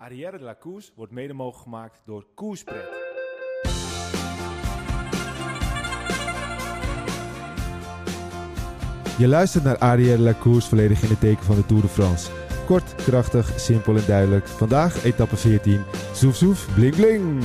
Arrière 0.00 0.38
de 0.38 0.44
la 0.44 0.56
wordt 0.94 1.12
mede 1.12 1.32
mogelijk 1.32 1.62
gemaakt 1.62 2.00
door 2.04 2.26
Koerspret. 2.34 2.88
Je 9.18 9.28
luistert 9.28 9.64
naar 9.64 9.78
Arrière 9.78 10.22
de 10.22 10.68
volledig 10.68 11.02
in 11.02 11.08
het 11.08 11.20
teken 11.20 11.44
van 11.44 11.56
de 11.56 11.66
Tour 11.66 11.82
de 11.82 11.88
France. 11.88 12.30
Kort, 12.66 12.94
krachtig, 12.94 13.60
simpel 13.60 13.96
en 13.96 14.06
duidelijk. 14.06 14.48
Vandaag 14.48 15.04
etappe 15.04 15.36
14. 15.36 15.82
Zoef 16.14 16.36
zoef, 16.36 16.74
bling 16.74 16.96
bling. 16.96 17.44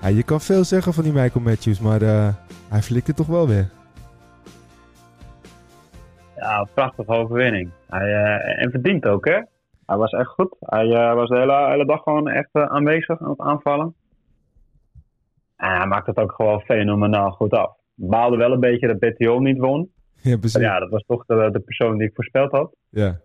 Ja, 0.00 0.08
je 0.08 0.22
kan 0.22 0.40
veel 0.40 0.64
zeggen 0.64 0.94
van 0.94 1.04
die 1.04 1.12
Michael 1.12 1.44
Matthews, 1.44 1.80
maar 1.80 2.02
uh, 2.02 2.34
hij 2.68 2.82
flikt 2.82 3.06
het 3.06 3.16
toch 3.16 3.26
wel 3.26 3.48
weer. 3.48 3.70
Ja, 6.46 6.66
prachtige 6.74 7.12
overwinning. 7.12 7.70
Hij, 7.86 8.08
uh, 8.08 8.62
en 8.62 8.70
verdient 8.70 9.06
ook, 9.06 9.24
hè? 9.28 9.40
Hij 9.86 9.96
was 9.96 10.10
echt 10.10 10.28
goed. 10.28 10.56
Hij 10.60 10.86
uh, 10.86 11.14
was 11.14 11.28
de 11.28 11.38
hele, 11.38 11.68
hele 11.68 11.86
dag 11.86 12.02
gewoon 12.02 12.28
echt 12.28 12.48
aanwezig 12.52 13.20
aan 13.20 13.30
het 13.30 13.40
aanvallen. 13.40 13.94
En 15.56 15.76
hij 15.76 15.86
maakt 15.86 16.06
het 16.06 16.16
ook 16.16 16.32
gewoon 16.32 16.60
fenomenaal 16.60 17.30
goed 17.30 17.52
af. 17.52 17.74
Baalde 17.94 18.36
wel 18.36 18.52
een 18.52 18.60
beetje 18.60 18.86
dat 18.86 18.98
BTO 18.98 19.38
niet 19.38 19.58
won. 19.58 19.90
Ja, 20.14 20.36
precies. 20.36 20.60
Ja, 20.60 20.78
dat 20.78 20.90
was 20.90 21.04
toch 21.06 21.26
de, 21.26 21.48
de 21.52 21.60
persoon 21.60 21.98
die 21.98 22.08
ik 22.08 22.14
voorspeld 22.14 22.50
had. 22.50 22.74
Ja. 22.90 23.18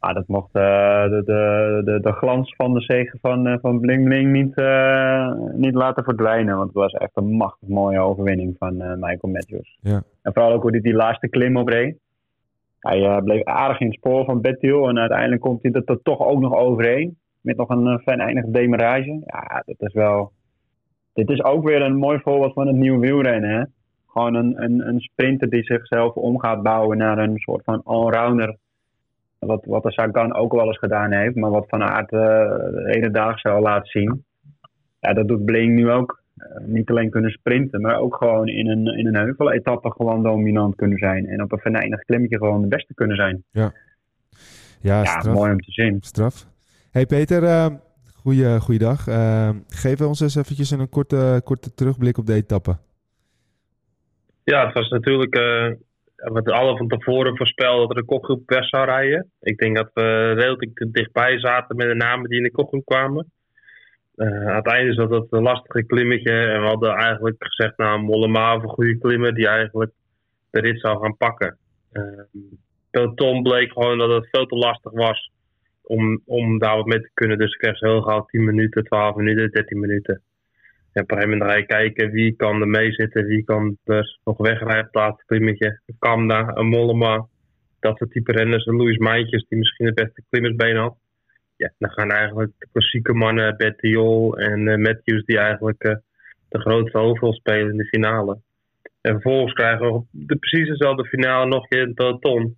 Maar 0.00 0.14
dat 0.14 0.28
mocht 0.28 0.56
uh, 0.56 1.02
de, 1.02 1.22
de, 1.24 1.82
de, 1.84 2.00
de, 2.00 2.12
glans 2.12 2.54
van 2.56 2.74
de 2.74 2.80
zegen 2.80 3.18
van, 3.22 3.46
uh, 3.46 3.56
van 3.60 3.80
Bling 3.80 4.04
Bling 4.04 4.32
niet, 4.32 4.58
uh, 4.58 5.32
niet 5.52 5.74
laten 5.74 6.04
verdwijnen. 6.04 6.56
Want 6.56 6.66
het 6.66 6.76
was 6.76 6.92
echt 6.92 7.10
een 7.14 7.30
machtig 7.30 7.68
mooie 7.68 8.00
overwinning 8.00 8.56
van 8.58 8.76
Michael 8.76 9.32
Matthews. 9.32 9.78
Ja. 9.80 10.02
En 10.22 10.32
vooral 10.32 10.52
ook 10.52 10.62
hoe 10.62 10.70
hij 10.70 10.80
die 10.80 10.94
laatste 10.94 11.28
klim 11.28 11.56
opreed. 11.56 11.98
Hij 12.86 13.22
bleef 13.22 13.44
aardig 13.44 13.80
in 13.80 13.86
het 13.86 13.96
spoor 13.96 14.24
van 14.24 14.40
Bettiol. 14.40 14.88
En 14.88 14.98
uiteindelijk 14.98 15.40
komt 15.40 15.62
hij 15.62 15.72
er 15.72 16.02
toch 16.02 16.20
ook 16.20 16.40
nog 16.40 16.54
overheen. 16.54 17.18
Met 17.40 17.56
nog 17.56 17.68
een 17.68 17.98
fijn 17.98 18.20
eindige 18.20 18.50
demarage. 18.50 19.22
Ja, 19.26 19.62
dat 19.66 19.76
is 19.78 19.92
wel... 19.92 20.32
Dit 21.12 21.30
is 21.30 21.44
ook 21.44 21.64
weer 21.64 21.82
een 21.82 21.96
mooi 21.96 22.18
voorbeeld 22.18 22.52
van 22.52 22.66
het 22.66 22.76
nieuwe 22.76 22.98
wielrennen. 22.98 23.50
Hè? 23.50 23.62
Gewoon 24.06 24.34
een, 24.34 24.62
een, 24.62 24.88
een 24.88 25.00
sprinter 25.00 25.50
die 25.50 25.64
zichzelf 25.64 26.14
om 26.14 26.38
gaat 26.38 26.62
bouwen 26.62 26.98
naar 26.98 27.18
een 27.18 27.38
soort 27.38 27.64
van 27.64 27.82
allrounder 27.84 28.56
wat, 29.38 29.64
wat 29.64 29.82
de 29.82 29.92
Sagan 29.92 30.34
ook 30.34 30.52
wel 30.52 30.66
eens 30.66 30.78
gedaan 30.78 31.12
heeft, 31.12 31.34
maar 31.34 31.50
wat 31.50 31.68
Van 31.68 31.82
Aert 31.82 32.12
uh, 32.12 32.20
de 32.20 32.92
ene 32.94 33.10
dag 33.10 33.44
al 33.44 33.60
laat 33.60 33.88
zien. 33.88 34.24
Ja, 35.00 35.12
dat 35.12 35.28
doet 35.28 35.44
Bling 35.44 35.74
nu 35.74 35.90
ook. 35.90 36.22
Uh, 36.36 36.66
niet 36.66 36.90
alleen 36.90 37.10
kunnen 37.10 37.30
sprinten, 37.30 37.80
maar 37.80 37.98
ook 37.98 38.16
gewoon 38.16 38.48
in 38.48 38.68
een, 38.68 38.86
in 38.86 39.06
een 39.06 39.16
heuveletappe 39.16 39.90
gewoon 39.90 40.22
dominant 40.22 40.74
kunnen 40.74 40.98
zijn. 40.98 41.26
En 41.26 41.42
op 41.42 41.52
een 41.52 41.58
venijnig 41.58 42.00
klimmetje 42.00 42.38
gewoon 42.38 42.60
de 42.60 42.68
beste 42.68 42.94
kunnen 42.94 43.16
zijn. 43.16 43.44
Ja, 43.50 43.72
ja, 44.80 45.02
ja 45.02 45.04
straf. 45.04 45.34
mooi 45.34 45.52
om 45.52 45.60
te 45.60 45.72
zien. 45.72 45.96
Straf. 46.00 46.46
Hey 46.90 47.06
Peter, 47.06 47.42
uh, 47.42 47.66
goeie, 48.14 48.60
goeiedag. 48.60 49.04
geef 49.68 50.00
ons 50.00 50.20
eens 50.20 50.36
eventjes 50.36 50.70
een 50.70 50.88
korte, 50.88 51.40
korte 51.44 51.74
terugblik 51.74 52.18
op 52.18 52.26
de 52.26 52.34
etappe. 52.34 52.76
Ja, 54.44 54.64
het 54.64 54.74
was 54.74 54.88
natuurlijk 54.88 55.34
we 56.16 56.52
alle 56.52 56.76
van 56.76 56.88
tevoren 56.88 57.36
voorspeld 57.36 57.80
dat 57.80 57.90
er 57.90 57.96
een 57.96 58.04
kopgroep 58.04 58.48
weg 58.50 58.68
zou 58.68 58.84
rijden. 58.84 59.30
Ik 59.40 59.58
denk 59.58 59.76
dat 59.76 59.90
we 59.94 60.32
relatief 60.32 60.72
dichtbij 60.72 61.38
zaten 61.38 61.76
met 61.76 61.88
de 61.88 61.94
namen 61.94 62.28
die 62.28 62.38
in 62.38 62.44
de 62.44 62.50
kopgroep 62.50 62.84
kwamen. 62.84 63.32
Uh, 64.16 64.46
uiteindelijk 64.46 65.00
is 65.00 65.08
dat 65.08 65.26
een 65.30 65.42
lastige 65.42 65.82
klimmetje. 65.86 66.32
En 66.32 66.60
we 66.60 66.66
hadden 66.66 66.94
eigenlijk 66.94 67.36
gezegd, 67.38 67.76
nou, 67.76 68.00
Mollema 68.00 68.56
of 68.56 68.62
een 68.62 68.68
goede 68.68 68.98
klimmer 68.98 69.34
die 69.34 69.48
eigenlijk 69.48 69.92
de 70.50 70.60
rit 70.60 70.80
zou 70.80 71.00
gaan 71.00 71.16
pakken. 71.16 71.56
Uh, 71.92 72.02
peloton 72.90 73.42
bleek 73.42 73.72
gewoon 73.72 73.98
dat 73.98 74.10
het 74.10 74.28
veel 74.30 74.46
te 74.46 74.56
lastig 74.56 74.92
was 74.92 75.30
om, 75.82 76.22
om 76.24 76.58
daar 76.58 76.76
wat 76.76 76.86
mee 76.86 77.00
te 77.00 77.10
kunnen. 77.14 77.38
Dus 77.38 77.52
ik 77.52 77.58
kreeg 77.58 77.80
heel 77.80 78.00
gauw 78.00 78.24
10 78.24 78.44
minuten, 78.44 78.84
12 78.84 79.16
minuten, 79.16 79.50
13 79.50 79.80
minuten. 79.80 80.22
En 80.92 81.02
op 81.02 81.10
een 81.10 81.16
gegeven 81.16 81.38
moment 81.38 81.66
kijken 81.66 82.10
wie 82.10 82.36
kan 82.36 82.60
er 82.60 82.68
mee 82.68 82.92
zitten, 82.92 83.26
wie 83.26 83.44
kan 83.44 83.76
er 83.84 84.18
nog 84.24 84.36
wegrijden 84.36 84.78
op 84.78 84.84
het 84.84 84.94
laatste 84.94 85.24
klimmetje. 85.26 85.80
Kamda, 85.98 86.50
een 86.54 86.66
Mollema, 86.66 87.26
dat 87.80 87.96
soort 87.96 88.10
type 88.10 88.32
renners. 88.32 88.64
Louis 88.64 88.98
Maantjes 88.98 89.46
die 89.48 89.58
misschien 89.58 89.86
het 89.86 89.94
beste 89.94 90.22
klimmersbeen 90.30 90.76
had. 90.76 90.96
Ja, 91.56 91.72
dan 91.78 91.90
gaan 91.90 92.10
eigenlijk 92.10 92.52
de 92.58 92.66
klassieke 92.72 93.12
mannen, 93.12 93.56
Bettiol 93.56 94.38
en 94.38 94.60
uh, 94.60 94.76
Matthews, 94.76 95.24
die 95.24 95.38
eigenlijk 95.38 95.84
uh, 95.84 95.94
de 96.48 96.60
grootste 96.60 96.98
hoofdrol 96.98 97.32
spelen 97.32 97.70
in 97.70 97.76
de 97.76 97.84
finale. 97.84 98.38
En 99.00 99.12
vervolgens 99.12 99.52
krijgen 99.52 99.92
we 99.92 100.02
de 100.10 100.36
precies 100.36 100.68
dezelfde 100.68 101.04
finale 101.04 101.46
nog 101.46 101.70
in 101.70 101.78
het 101.78 101.94
peloton. 101.94 102.56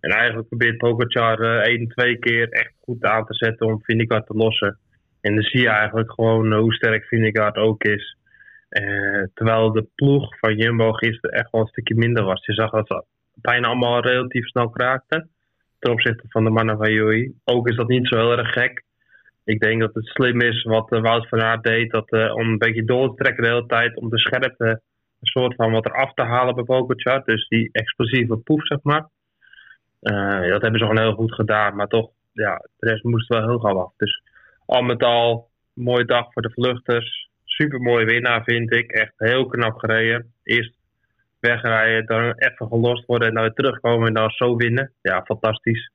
En 0.00 0.10
eigenlijk 0.10 0.48
probeert 0.48 0.76
Pogacar 0.76 1.40
uh, 1.40 1.66
één, 1.66 1.88
twee 1.88 2.18
keer 2.18 2.48
echt 2.48 2.72
goed 2.80 3.04
aan 3.04 3.26
te 3.26 3.34
zetten 3.34 3.66
om 3.66 3.82
Vingegaard 3.82 4.26
te 4.26 4.34
lossen. 4.34 4.78
En 5.20 5.34
dan 5.34 5.44
zie 5.44 5.60
je 5.60 5.68
eigenlijk 5.68 6.12
gewoon 6.12 6.52
hoe 6.52 6.74
sterk 6.74 7.04
Vingegaard 7.04 7.56
ook 7.56 7.82
is. 7.84 8.16
Terwijl 9.34 9.72
de 9.72 9.86
ploeg 9.94 10.38
van 10.38 10.56
Jumbo 10.56 10.92
gisteren 10.92 11.38
echt 11.38 11.50
wel 11.50 11.60
een 11.60 11.66
stukje 11.66 11.94
minder 11.94 12.24
was. 12.24 12.46
Je 12.46 12.52
zag 12.52 12.70
dat 12.70 12.86
ze 12.86 13.04
bijna 13.34 13.66
allemaal 13.66 14.00
relatief 14.00 14.46
snel 14.46 14.68
kraakten. 14.68 15.30
Ten 15.86 15.94
opzichte 15.94 16.24
van 16.28 16.44
de 16.44 16.50
mannen 16.50 16.76
van 16.76 16.92
Joey. 16.92 17.32
Ook 17.44 17.68
is 17.68 17.76
dat 17.76 17.88
niet 17.88 18.08
zo 18.08 18.16
heel 18.16 18.38
erg 18.38 18.52
gek. 18.52 18.84
Ik 19.44 19.60
denk 19.60 19.80
dat 19.80 19.94
het 19.94 20.06
slim 20.06 20.40
is 20.40 20.62
wat 20.62 20.92
uh, 20.92 21.00
Wout 21.00 21.28
van 21.28 21.42
Aert 21.42 21.62
deed. 21.62 21.90
Dat, 21.90 22.12
uh, 22.12 22.34
om 22.34 22.48
een 22.48 22.58
beetje 22.58 22.84
door 22.84 23.08
te 23.08 23.22
trekken 23.22 23.42
de 23.42 23.48
hele 23.48 23.66
tijd. 23.66 23.96
Om 23.96 24.10
de 24.10 24.18
scherpte 24.18 24.64
een 24.64 24.80
soort 25.20 25.54
van 25.54 25.72
wat 25.72 25.86
eraf 25.86 26.14
te 26.14 26.22
halen 26.22 26.54
bij 26.54 26.64
Pogacar. 26.64 27.24
Dus 27.24 27.48
die 27.48 27.68
explosieve 27.72 28.36
poef, 28.36 28.66
zeg 28.66 28.78
maar. 28.82 29.08
dat 30.50 30.62
hebben 30.62 30.78
ze 30.78 30.86
gewoon 30.86 30.98
heel 30.98 31.14
goed 31.14 31.34
gedaan. 31.34 31.76
Maar 31.76 31.88
toch, 31.88 32.10
ja, 32.32 32.56
de 32.78 32.88
rest 32.88 33.04
moest 33.04 33.28
wel 33.28 33.48
heel 33.48 33.58
gauw 33.58 33.78
af. 33.78 33.92
Dus 33.96 34.22
al 34.66 34.82
met 34.82 35.02
al, 35.02 35.48
mooie 35.72 36.04
dag 36.04 36.32
voor 36.32 36.42
de 36.42 36.50
vluchters. 36.50 37.28
Super 37.44 37.80
mooie 37.80 38.04
winnaar 38.04 38.44
vind 38.44 38.72
ik. 38.72 38.90
Echt 38.90 39.14
heel 39.16 39.46
knap 39.46 39.78
gereden. 39.78 40.32
Eerst 40.42 40.75
wegrijden, 41.46 42.06
dan 42.06 42.32
even 42.36 42.68
gelost 42.68 43.06
worden 43.06 43.28
en 43.28 43.34
dan 43.34 43.42
weer 43.42 43.52
terugkomen 43.52 44.08
en 44.08 44.14
dan 44.14 44.30
zo 44.30 44.56
winnen. 44.56 44.92
Ja, 45.02 45.22
fantastisch. 45.24 45.90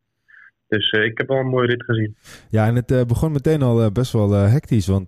Dus 0.71 0.91
uh, 0.91 1.05
ik 1.05 1.17
heb 1.17 1.31
al 1.31 1.37
een 1.37 1.47
mooie 1.47 1.67
rit 1.67 1.83
gezien. 1.83 2.15
Ja, 2.49 2.67
en 2.67 2.75
het 2.75 2.91
uh, 2.91 3.01
begon 3.01 3.31
meteen 3.31 3.61
al 3.61 3.83
uh, 3.83 3.89
best 3.89 4.11
wel 4.11 4.31
hectisch. 4.31 4.87
Want 4.87 5.07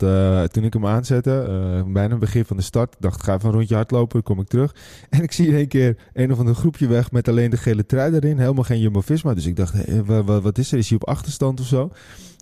toen 0.51 0.63
ik 0.63 0.73
hem 0.73 0.85
aanzette, 0.85 1.83
bijna 1.87 2.17
begin 2.17 2.45
van 2.45 2.57
de 2.57 2.63
start, 2.63 2.95
dacht 2.99 3.15
ik 3.15 3.23
ga 3.23 3.33
even 3.33 3.49
een 3.49 3.55
rondje 3.55 3.75
hardlopen, 3.75 4.23
kom 4.23 4.39
ik 4.39 4.47
terug. 4.47 4.75
En 5.09 5.23
ik 5.23 5.31
zie 5.31 5.47
in 5.47 5.55
één 5.55 5.67
keer 5.67 5.95
een 6.13 6.31
of 6.31 6.39
ander 6.39 6.55
groepje 6.55 6.87
weg 6.87 7.11
met 7.11 7.27
alleen 7.27 7.49
de 7.49 7.57
gele 7.57 7.85
trui 7.85 8.13
erin. 8.13 8.37
Helemaal 8.37 8.63
geen 8.63 8.79
Jumbo-Visma. 8.79 9.33
Dus 9.33 9.45
ik 9.45 9.55
dacht, 9.55 10.05
wat, 10.25 10.57
is 10.57 10.71
er? 10.71 10.77
Is 10.77 10.89
hij 10.89 10.97
op 11.01 11.07
achterstand 11.07 11.59
of 11.59 11.65
zo? 11.65 11.91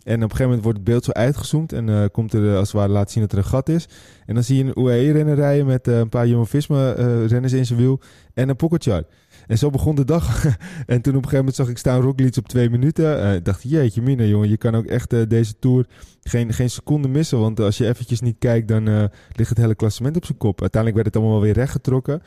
En 0.03 0.15
op 0.15 0.21
een 0.21 0.21
gegeven 0.21 0.45
moment 0.45 0.63
wordt 0.63 0.77
het 0.77 0.87
beeld 0.87 1.03
zo 1.03 1.11
uitgezoomd 1.11 1.73
en 1.73 2.11
komt 2.11 2.33
er 2.33 2.55
als 2.55 2.71
het 2.71 2.77
ware 2.77 2.91
laat 2.91 3.11
zien 3.11 3.23
dat 3.23 3.31
er 3.31 3.37
een 3.37 3.43
gat 3.43 3.69
is. 3.69 3.87
En 4.25 4.33
dan 4.33 4.43
zie 4.43 4.57
je 4.57 4.63
een 4.63 4.83
UAE-renner 4.83 5.35
rijden 5.35 5.65
met 5.65 5.87
een 5.87 6.09
paar 6.09 6.27
Jumbo-Visma-renners 6.27 7.53
in 7.53 7.65
zijn 7.65 7.79
wiel 7.79 8.01
en 8.33 8.49
een 8.49 8.55
Pogacar. 8.55 9.03
En 9.51 9.57
zo 9.57 9.69
begon 9.69 9.95
de 9.95 10.05
dag. 10.05 10.45
en 10.45 11.01
toen 11.01 11.15
op 11.15 11.23
een 11.23 11.29
gegeven 11.29 11.37
moment 11.37 11.55
zag 11.55 11.69
ik 11.69 11.77
staan 11.77 12.01
Roglic 12.01 12.37
op 12.37 12.47
twee 12.47 12.69
minuten. 12.69 13.17
Uh, 13.17 13.35
ik 13.35 13.45
dacht, 13.45 13.63
jeetje 13.63 14.01
mina 14.01 14.23
jongen, 14.23 14.49
je 14.49 14.57
kan 14.57 14.75
ook 14.75 14.85
echt 14.85 15.29
deze 15.29 15.53
Tour 15.59 15.85
geen, 16.23 16.53
geen 16.53 16.69
seconde 16.69 17.07
missen. 17.07 17.39
Want 17.39 17.59
als 17.59 17.77
je 17.77 17.87
eventjes 17.87 18.21
niet 18.21 18.35
kijkt, 18.39 18.67
dan 18.67 19.09
ligt 19.31 19.49
het 19.49 19.57
hele 19.57 19.75
klassement 19.75 20.15
op 20.15 20.25
zijn 20.25 20.37
kop. 20.37 20.61
Uiteindelijk 20.61 21.01
werd 21.01 21.13
het 21.13 21.23
allemaal 21.23 21.41
wel 21.41 21.53
weer 21.53 21.63
rechtgetrokken. 21.63 22.21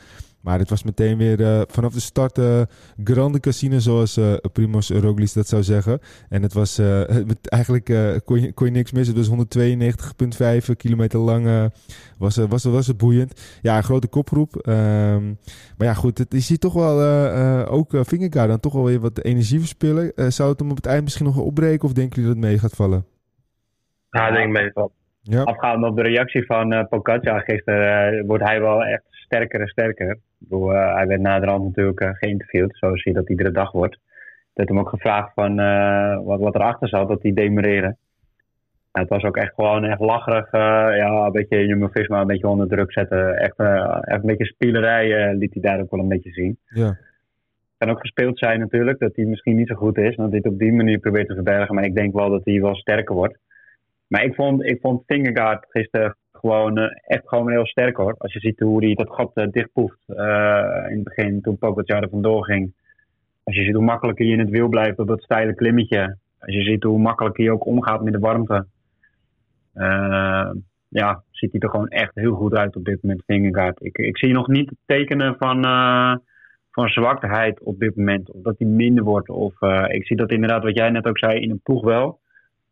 Maar 0.45 0.59
het 0.59 0.69
was 0.69 0.83
meteen 0.83 1.17
weer 1.17 1.39
uh, 1.39 1.61
vanaf 1.67 1.93
de 1.93 1.99
start 1.99 2.37
uh, 2.37 2.61
grande 3.03 3.39
casino, 3.39 3.79
zoals 3.79 4.17
uh, 4.17 4.33
Primoz 4.53 4.91
dat 5.33 5.47
zou 5.47 5.63
zeggen. 5.63 5.99
En 6.29 6.41
het 6.41 6.53
was 6.53 6.81
eigenlijk 7.43 7.85
kon, 8.25 8.41
je, 8.41 8.53
kon 8.53 8.65
je 8.65 8.71
niks 8.71 8.91
missen. 8.91 9.15
Het 9.15 9.27
was 9.27 9.57
192,5 10.69 10.75
kilometer 10.77 11.19
lang. 11.19 11.71
was, 12.17 12.37
was, 12.37 12.63
was 12.63 12.87
het 12.87 12.97
boeiend. 12.97 13.41
Ja, 13.61 13.77
een 13.77 13.83
grote 13.83 14.07
kopgroep. 14.07 14.67
Um, 14.67 15.37
maar 15.77 15.87
ja, 15.87 15.93
goed. 15.93 16.17
Het, 16.17 16.31
je 16.33 16.39
ziet 16.39 16.61
toch 16.61 16.73
wel 16.73 17.01
ook 17.67 17.91
Vingegaard 18.01 18.49
dan 18.49 18.59
toch 18.59 18.73
wel 18.73 18.85
weer 18.85 18.99
wat 18.99 19.23
energie 19.23 19.59
verspillen. 19.59 20.11
zou 20.31 20.49
het 20.49 20.59
hem 20.59 20.69
op 20.69 20.75
het 20.75 20.85
eind 20.85 21.03
misschien 21.03 21.25
nog 21.25 21.37
opbreken? 21.37 21.87
Of 21.87 21.93
denken 21.93 22.15
jullie 22.15 22.33
dat 22.33 22.43
het 22.43 22.51
mee 22.51 22.59
gaat 22.59 22.75
vallen? 22.75 23.05
Ja, 24.09 24.27
ik 24.27 24.33
denk 24.33 24.51
mee 24.51 24.71
valt. 24.73 24.91
Ja. 25.27 25.43
Afgaand 25.43 25.83
op 25.83 25.95
de 25.95 26.01
reactie 26.01 26.45
van 26.45 26.73
uh, 26.73 26.83
Pogacar 26.89 27.41
gisteren 27.41 28.25
wordt 28.25 28.43
hij 28.43 28.61
wel 28.61 28.83
echt 28.83 29.03
sterker 29.09 29.61
en 29.61 29.67
sterker. 29.67 30.17
Bedoel, 30.37 30.73
uh, 30.73 30.95
hij 30.95 31.07
werd 31.07 31.21
naderhand 31.21 31.63
natuurlijk 31.63 32.01
uh, 32.01 32.09
geïnterviewd, 32.13 32.77
zoals 32.77 33.03
hij 33.03 33.13
dat 33.13 33.29
iedere 33.29 33.51
dag 33.51 33.71
wordt. 33.71 33.95
Ik 33.95 34.61
heb 34.61 34.67
hem 34.67 34.79
ook 34.79 34.89
gevraagd 34.89 35.33
van 35.33 35.55
wat, 36.25 36.39
wat 36.39 36.55
erachter 36.55 36.87
zat, 36.87 37.07
dat 37.07 37.21
hij 37.21 37.33
demereren. 37.33 37.97
het 38.91 39.09
was 39.09 39.23
ook 39.23 39.37
echt 39.37 39.53
gewoon 39.53 39.83
echt 39.83 39.99
lacherig. 39.99 40.51
ja, 40.97 41.25
een 41.25 41.31
beetje 41.31 41.65
Jumbo-Visma 41.65 42.21
een 42.21 42.27
beetje 42.27 42.47
onder 42.47 42.67
druk 42.67 42.91
zetten. 42.91 43.35
Echt, 43.37 43.59
echt 44.01 44.19
een 44.19 44.25
beetje 44.25 44.45
spielerij 44.45 45.33
liet 45.35 45.53
hij 45.53 45.61
daar 45.61 45.79
ook 45.79 45.91
wel 45.91 45.99
een 45.99 46.07
beetje 46.07 46.31
zien. 46.31 46.57
Ja. 46.65 46.97
Kan 47.77 47.89
ook 47.89 47.99
gespeeld 47.99 48.39
zijn 48.39 48.59
natuurlijk, 48.59 48.99
dat 48.99 49.15
hij 49.15 49.25
misschien 49.25 49.55
niet 49.55 49.67
zo 49.67 49.75
goed 49.75 49.97
is. 49.97 50.15
Dat 50.15 50.29
hij 50.29 50.37
het 50.37 50.51
op 50.51 50.59
die 50.59 50.73
manier 50.73 50.99
probeert 50.99 51.27
te 51.27 51.33
verbergen. 51.33 51.75
Maar 51.75 51.83
ik 51.83 51.95
denk 51.95 52.13
wel 52.13 52.29
dat 52.29 52.45
hij 52.45 52.61
wel 52.61 52.75
sterker 52.75 53.15
wordt. 53.15 53.37
Maar 54.07 54.23
ik 54.23 54.35
vond, 54.35 54.63
ik 54.63 54.81
vond 54.81 55.03
Fingergaard 55.05 55.65
gisteren 55.69 56.15
gewoon 56.31 56.79
uh, 56.79 56.85
echt 57.01 57.27
gewoon 57.27 57.51
heel 57.51 57.65
sterk 57.65 57.97
hoor. 57.97 58.15
Als 58.17 58.33
je 58.33 58.39
ziet 58.39 58.59
hoe 58.59 58.85
hij 58.85 58.93
dat 58.93 59.09
gat 59.09 59.31
uh, 59.35 59.47
dichtpoeft 59.51 59.99
uh, 60.07 60.85
in 60.89 60.95
het 60.95 61.03
begin 61.03 61.41
toen 61.41 61.57
Pogacar 61.57 62.01
er 62.01 62.09
vandoor 62.09 62.45
ging. 62.45 62.73
als 63.43 63.55
je 63.55 63.63
ziet 63.63 63.73
hoe 63.73 63.83
makkelijk 63.83 64.17
hij 64.17 64.27
in 64.27 64.39
het 64.39 64.49
wiel 64.49 64.67
blijft 64.67 64.99
op 64.99 65.07
dat 65.07 65.21
steile 65.21 65.55
klimmetje. 65.55 66.17
Als 66.39 66.55
je 66.55 66.61
ziet 66.61 66.83
hoe 66.83 66.99
makkelijk 66.99 67.37
hij 67.37 67.49
ook 67.49 67.65
omgaat 67.65 68.03
met 68.03 68.13
de 68.13 68.19
warmte. 68.19 68.65
Ja, 70.89 71.23
ziet 71.31 71.51
hij 71.51 71.61
er 71.61 71.69
gewoon 71.69 71.87
echt 71.87 72.15
heel 72.15 72.35
goed 72.35 72.53
uit 72.55 72.75
op 72.75 72.85
dit 72.85 73.01
moment, 73.01 73.23
Vingegaard. 73.25 73.83
Ik, 73.83 73.97
ik 73.97 74.17
zie 74.17 74.33
nog 74.33 74.47
niet 74.47 74.71
tekenen 74.85 75.35
van, 75.37 75.63
van 76.71 76.87
zwakheid 76.87 77.59
op 77.59 77.79
dit 77.79 77.95
moment. 77.95 78.31
Of 78.31 78.41
dat 78.41 78.55
hij 78.57 78.67
minder 78.67 79.03
wordt. 79.03 79.29
Of 79.29 79.61
ik 79.87 80.05
zie 80.05 80.17
dat 80.17 80.31
inderdaad, 80.31 80.63
wat 80.63 80.77
jij 80.77 80.89
net 80.89 81.07
ook 81.07 81.17
zei, 81.17 81.39
in 81.39 81.49
een 81.49 81.61
ploeg 81.63 81.83
wel. 81.83 82.19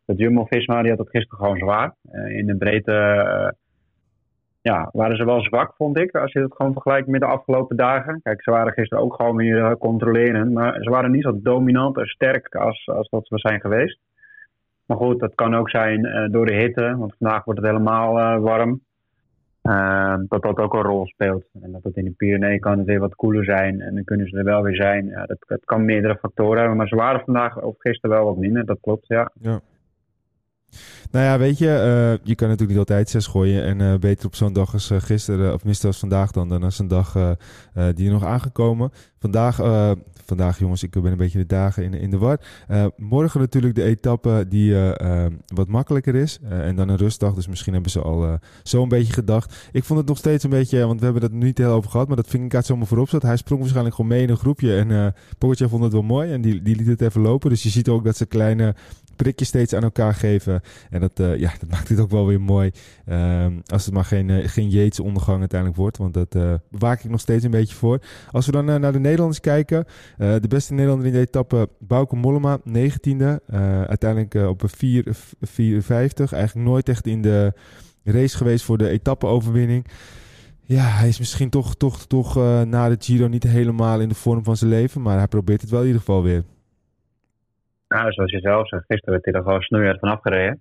Dat 0.06 0.18
Jumbo-Visma, 0.18 0.80
die 0.80 0.90
had 0.90 0.98
het 0.98 1.10
gisteren 1.10 1.38
gewoon 1.38 1.58
zwaar. 1.58 1.94
in 2.28 2.46
de 2.46 2.56
breedte 2.56 3.54
ja, 4.60 4.88
waren 4.92 5.16
ze 5.16 5.24
wel 5.24 5.40
zwak, 5.40 5.74
vond 5.76 5.98
ik. 5.98 6.14
Als 6.14 6.32
je 6.32 6.40
het 6.40 6.54
gewoon 6.54 6.72
vergelijkt 6.72 7.08
met 7.08 7.20
de 7.20 7.26
afgelopen 7.26 7.76
dagen. 7.76 8.20
Kijk, 8.22 8.42
ze 8.42 8.50
waren 8.50 8.72
gisteren 8.72 9.04
ook 9.04 9.14
gewoon 9.14 9.36
weer 9.36 9.76
controleren. 9.76 10.52
Maar 10.52 10.82
ze 10.82 10.90
waren 10.90 11.10
niet 11.10 11.22
zo 11.22 11.40
dominant 11.42 11.98
en 11.98 12.06
sterk 12.06 12.54
als, 12.54 12.88
als 12.88 13.08
dat 13.08 13.28
we 13.28 13.38
zijn 13.38 13.60
geweest. 13.60 13.98
Maar 14.86 14.96
goed, 14.96 15.20
dat 15.20 15.34
kan 15.34 15.54
ook 15.54 15.70
zijn 15.70 16.28
door 16.30 16.46
de 16.46 16.54
hitte. 16.54 16.96
Want 16.96 17.14
vandaag 17.18 17.44
wordt 17.44 17.60
het 17.60 17.68
helemaal 17.68 18.40
warm. 18.40 18.80
Uh, 19.62 20.14
dat 20.28 20.42
dat 20.42 20.58
ook 20.58 20.74
een 20.74 20.82
rol 20.82 21.06
speelt. 21.06 21.44
En 21.62 21.72
dat 21.72 21.82
het 21.82 21.96
in 21.96 22.04
de 22.04 22.10
Pyreneeën 22.10 22.60
kan 22.60 22.84
weer 22.84 23.00
wat 23.00 23.14
koeler 23.14 23.44
zijn. 23.44 23.80
En 23.80 23.94
dan 23.94 24.04
kunnen 24.04 24.28
ze 24.28 24.36
er 24.36 24.44
wel 24.44 24.62
weer 24.62 24.76
zijn. 24.76 25.06
Ja, 25.06 25.26
dat, 25.26 25.38
dat 25.46 25.64
kan 25.64 25.84
meerdere 25.84 26.16
factoren 26.16 26.58
hebben. 26.58 26.76
Maar 26.76 26.88
ze 26.88 26.96
waren 26.96 27.24
vandaag 27.24 27.60
of 27.60 27.74
gisteren 27.78 28.16
wel 28.16 28.24
wat 28.24 28.36
minder. 28.36 28.66
Dat 28.66 28.80
klopt, 28.80 29.06
ja. 29.06 29.30
ja. 29.40 29.60
Nou 31.10 31.24
ja, 31.24 31.38
weet 31.38 31.58
je, 31.58 31.66
uh, 31.66 32.26
je 32.26 32.34
kan 32.34 32.48
natuurlijk 32.48 32.78
niet 32.78 32.88
altijd 32.88 33.10
zes 33.10 33.26
gooien. 33.26 33.64
En 33.64 33.80
uh, 33.80 33.94
beter 33.94 34.26
op 34.26 34.34
zo'n 34.34 34.52
dag 34.52 34.72
als 34.72 34.90
uh, 34.90 35.00
gisteren, 35.00 35.54
of 35.54 35.64
minstens 35.64 35.92
als 35.92 35.98
vandaag 35.98 36.30
dan, 36.30 36.48
dan 36.48 36.62
als 36.62 36.78
een 36.78 36.88
dag 36.88 37.36
die 37.94 38.06
er 38.06 38.12
nog 38.12 38.24
aangekomen. 38.24 38.92
Vandaag, 39.18 39.60
vandaag 40.24 40.58
jongens, 40.58 40.82
ik 40.82 40.90
ben 40.90 41.12
een 41.12 41.16
beetje 41.16 41.38
de 41.38 41.46
dagen 41.46 41.82
in, 41.82 41.94
in 41.94 42.10
de 42.10 42.18
war. 42.18 42.40
morgen 42.96 43.40
natuurlijk 43.40 43.74
de 43.74 43.82
etappe 43.82 44.46
die 44.48 44.76
wat 45.46 45.68
makkelijker 45.68 46.14
is. 46.14 46.38
en 46.48 46.76
dan 46.76 46.88
een 46.88 46.96
rustdag, 46.96 47.34
dus 47.34 47.48
misschien 47.48 47.72
hebben 47.72 47.90
ze 47.90 48.00
al 48.00 48.38
zo 48.62 48.82
een 48.82 48.88
beetje 48.88 49.12
gedacht. 49.12 49.68
Ik 49.72 49.84
vond 49.84 49.98
het 49.98 50.08
nog 50.08 50.18
steeds 50.18 50.44
een 50.44 50.50
beetje, 50.50 50.86
want 50.86 50.98
we 50.98 51.04
hebben 51.04 51.22
het 51.22 51.32
niet 51.32 51.58
heel 51.58 51.70
over 51.70 51.90
gehad, 51.90 52.06
maar 52.06 52.16
dat 52.16 52.28
Vingegaard 52.28 52.66
zomaar 52.66 52.86
voorop 52.86 53.08
zat. 53.08 53.22
Hij 53.22 53.36
sprong 53.36 53.60
waarschijnlijk 53.60 53.96
gewoon 53.96 54.10
mee 54.10 54.22
in 54.22 54.30
een 54.30 54.36
groepje. 54.36 54.76
En 54.76 54.90
uh, 54.90 55.06
Pogacar 55.38 55.68
vond 55.68 55.82
het 55.82 55.92
wel 55.92 56.02
mooi 56.02 56.32
en 56.32 56.40
die, 56.40 56.62
die 56.62 56.76
liet 56.76 56.86
het 56.86 57.00
even 57.00 57.20
lopen. 57.20 57.50
Dus 57.50 57.62
je 57.62 57.68
ziet 57.68 57.88
ook 57.88 58.04
dat 58.04 58.16
ze 58.16 58.26
kleine 58.26 58.74
prikjes 59.16 59.48
steeds 59.48 59.72
aan 59.72 59.82
elkaar 59.82 60.14
geven. 60.14 60.60
En 60.90 61.00
dat, 61.00 61.20
uh, 61.20 61.38
ja, 61.38 61.52
dat 61.60 61.70
maakt 61.70 61.88
het 61.88 62.00
ook 62.00 62.10
wel 62.10 62.26
weer 62.26 62.40
mooi. 62.40 62.70
Uh, 63.08 63.46
als 63.66 63.84
het 63.84 63.94
maar 63.94 64.04
geen, 64.04 64.28
uh, 64.28 64.48
geen 64.48 64.68
Jeets 64.68 65.00
ondergang 65.00 65.38
uiteindelijk 65.38 65.80
wordt. 65.80 65.96
Want 65.96 66.14
dat 66.14 66.34
uh, 66.34 66.54
waak 66.70 67.04
ik 67.04 67.10
nog 67.10 67.20
steeds 67.20 67.44
een 67.44 67.50
beetje 67.50 67.74
voor. 67.74 67.98
Als 68.30 68.46
we 68.46 68.52
dan 68.52 68.64
naar 68.64 68.92
de 68.92 68.98
Nederlanders 68.98 69.40
kijken. 69.40 69.84
de 70.16 70.48
beste 70.48 70.72
Nederlander 70.72 71.06
in 71.06 71.12
de 71.12 71.18
etappe, 71.18 71.68
Bauke 71.78 72.16
Mollema, 72.16 72.58
19e. 72.68 73.44
uiteindelijk 73.86 74.34
op 74.34 74.62
een 74.62 74.68
4, 74.68 75.04
54. 75.40 76.32
Eigenlijk 76.32 76.68
nooit 76.68 76.88
echt 76.88 77.06
in 77.06 77.22
de 77.22 77.52
race 78.04 78.36
geweest 78.36 78.64
voor 78.64 78.78
de 78.78 78.88
etappe-overwinning. 78.88 79.86
Ja, 80.62 80.84
hij 80.84 81.08
is 81.08 81.18
misschien 81.18 81.50
toch, 81.50 81.74
toch, 81.74 82.06
toch 82.06 82.34
na 82.64 82.88
de 82.88 82.96
Giro 82.98 83.28
niet 83.28 83.42
helemaal 83.42 84.00
in 84.00 84.08
de 84.08 84.14
vorm 84.14 84.44
van 84.44 84.56
zijn 84.56 84.70
leven. 84.70 85.02
Maar 85.02 85.16
hij 85.16 85.28
probeert 85.28 85.60
het 85.60 85.70
wel 85.70 85.80
in 85.80 85.86
ieder 85.86 86.00
geval 86.00 86.22
weer. 86.22 86.44
Nou, 87.88 88.12
zoals 88.12 88.30
je 88.30 88.40
zelf 88.40 88.68
zegt, 88.68 88.84
gisteren 88.86 89.12
werd 89.12 89.24
hij 89.24 89.34
er 89.34 89.42
gewoon 89.42 89.60
snoeihard 89.60 89.98
van 89.98 90.10
afgereden. 90.10 90.60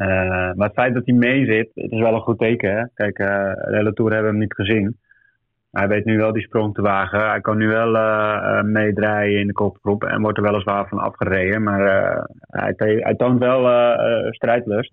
Uh, 0.00 0.06
maar 0.54 0.66
het 0.66 0.72
feit 0.72 0.94
dat 0.94 1.06
hij 1.06 1.14
mee 1.14 1.44
zit, 1.44 1.70
het 1.74 1.90
is 1.90 2.00
wel 2.00 2.14
een 2.14 2.20
goed 2.20 2.38
teken. 2.38 2.76
Hè? 2.76 2.84
Kijk, 2.94 3.18
uh, 3.18 3.26
de 3.54 3.76
hele 3.76 3.92
Tour 3.92 4.12
hebben 4.12 4.30
we 4.30 4.38
hem 4.38 4.46
niet 4.46 4.54
gezien. 4.54 4.96
Hij 5.70 5.88
weet 5.88 6.04
nu 6.04 6.16
wel 6.16 6.32
die 6.32 6.42
sprong 6.42 6.74
te 6.74 6.82
wagen. 6.82 7.28
Hij 7.28 7.40
kan 7.40 7.56
nu 7.56 7.68
wel 7.68 7.94
uh, 7.94 8.62
meedraaien 8.62 9.40
in 9.40 9.46
de 9.46 9.52
kopgroep 9.52 10.04
en 10.04 10.20
wordt 10.20 10.38
er 10.38 10.44
weliswaar 10.44 10.88
van 10.88 10.98
afgereden. 10.98 11.62
Maar 11.62 11.80
hij, 12.40 12.74
hij, 12.76 13.14
toont 13.14 13.38
wel 13.38 13.60
strijdlust. 14.30 14.92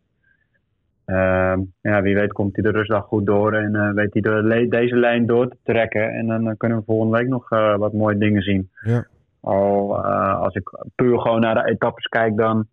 Ehm, 1.06 1.60
ja, 1.82 2.02
wie 2.02 2.16
weet 2.16 2.34
komt 2.34 2.56
hij 2.56 2.64
de 2.64 2.78
rustdag 2.78 3.06
goed 3.06 3.26
door 3.26 3.54
en 3.54 3.94
weet 3.94 4.14
hij 4.14 4.22
de, 4.22 4.68
deze 4.70 4.96
lijn 4.96 5.26
door 5.26 5.48
te 5.48 5.58
trekken. 5.64 6.10
En 6.10 6.28
dan 6.28 6.58
kunnen 6.58 6.78
we 6.78 6.84
volgende 6.84 7.18
week 7.18 7.28
nog 7.28 7.50
wat 7.78 7.94
mooie 7.94 8.18
dingen 8.18 8.42
zien. 8.42 8.70
Ja. 8.82 9.06
Al 9.48 10.06
uh, 10.06 10.40
als 10.40 10.56
ik 10.56 10.70
puur 10.96 11.20
gewoon 11.20 11.40
naar 11.40 11.56
de 11.56 11.70
etappes 11.72 12.06
kijk, 12.06 12.38
dan 12.38 12.68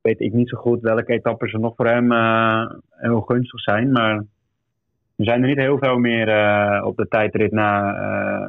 weet 0.00 0.20
ik 0.20 0.32
niet 0.32 0.48
zo 0.48 0.56
goed 0.58 0.80
welke 0.80 1.12
etappes 1.12 1.52
er 1.52 1.60
nog 1.60 1.74
voor 1.76 1.86
hem 1.86 2.12
uh, 2.12 2.70
heel 2.90 3.20
gunstig 3.20 3.60
zijn. 3.60 3.92
Maar 3.92 4.14
er 5.16 5.24
zijn 5.24 5.42
er 5.42 5.48
niet 5.48 5.58
heel 5.58 5.78
veel 5.78 5.98
meer 5.98 6.28
uh, 6.28 6.86
op 6.86 6.96
de 6.96 7.08
tijdrit 7.08 7.52
na 7.52 7.80